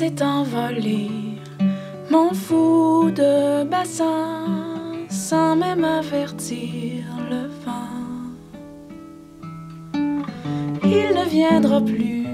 s'est 0.00 0.22
envolé, 0.22 1.10
mon 2.10 2.32
fou 2.32 3.10
de 3.10 3.64
bassin, 3.64 4.46
sans 5.10 5.54
même 5.54 5.84
avertir 5.84 7.04
le 7.28 7.42
vent. 7.62 8.00
Il 10.82 11.14
ne 11.18 11.28
viendra 11.28 11.80
plus 11.82 12.26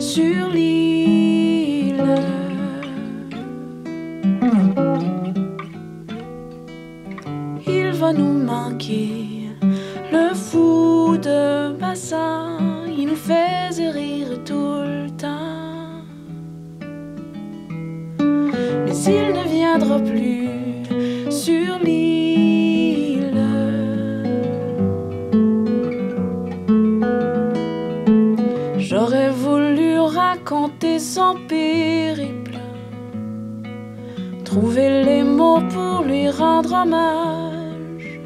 sur 0.00 0.48
l'île. 0.48 2.02
Il 7.66 7.90
va 7.92 8.12
nous 8.14 8.38
manquer, 8.52 9.50
le 10.10 10.34
fou 10.34 11.18
de 11.18 11.72
bassin, 11.72 12.58
il 12.86 13.08
nous 13.08 13.16
faisait 13.16 13.90
rire 13.90 14.17
il 19.06 19.32
ne 19.32 19.48
viendra 19.48 19.98
plus 20.00 20.48
sur 21.30 21.78
l'île. 21.84 23.44
J'aurais 28.78 29.30
voulu 29.30 30.00
raconter 30.00 30.98
son 30.98 31.34
périple, 31.48 32.58
trouver 34.44 35.04
les 35.04 35.22
mots 35.22 35.62
pour 35.72 36.02
lui 36.02 36.28
rendre 36.30 36.72
hommage. 36.82 38.20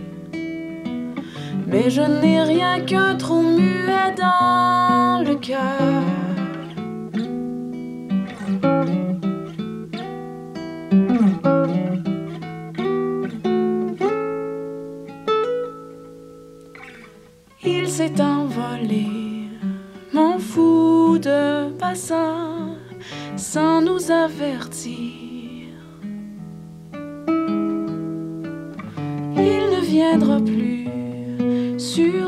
Mais 1.66 1.90
je 1.90 2.02
n'ai 2.02 2.42
rien 2.42 2.80
qu'un 2.80 3.16
trou 3.16 3.42
muet 3.42 4.14
dans 4.16 5.22
le 5.26 5.34
cœur. 5.36 6.11
Il 17.64 17.88
s'est 17.88 18.20
envolé, 18.20 19.06
mon 20.12 20.38
fou 20.38 21.18
de 21.18 21.70
bassin, 21.78 22.76
sans 23.36 23.80
nous 23.80 24.10
avertir. 24.10 24.90
Il 29.34 29.64
ne 29.74 29.80
viendra 29.80 30.38
plus 30.40 31.78
sur. 31.78 32.21